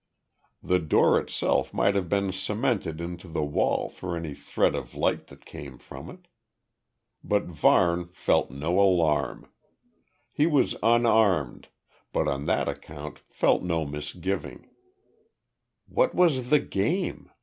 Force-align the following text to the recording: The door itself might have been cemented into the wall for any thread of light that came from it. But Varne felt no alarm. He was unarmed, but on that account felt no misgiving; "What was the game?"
The 0.63 0.79
door 0.79 1.19
itself 1.19 1.75
might 1.75 1.93
have 1.93 2.09
been 2.09 2.31
cemented 2.31 2.99
into 2.99 3.27
the 3.27 3.43
wall 3.43 3.87
for 3.87 4.17
any 4.17 4.33
thread 4.33 4.73
of 4.73 4.95
light 4.95 5.27
that 5.27 5.45
came 5.45 5.77
from 5.77 6.09
it. 6.09 6.27
But 7.23 7.43
Varne 7.45 8.07
felt 8.07 8.49
no 8.49 8.79
alarm. 8.79 9.47
He 10.31 10.47
was 10.47 10.75
unarmed, 10.81 11.67
but 12.11 12.27
on 12.27 12.45
that 12.47 12.67
account 12.67 13.19
felt 13.29 13.61
no 13.61 13.85
misgiving; 13.85 14.71
"What 15.87 16.15
was 16.15 16.49
the 16.49 16.59
game?" 16.59 17.29